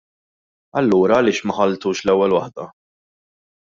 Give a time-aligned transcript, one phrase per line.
[0.81, 2.67] Allura għaliex ma ħalltux l-ewwel waħda?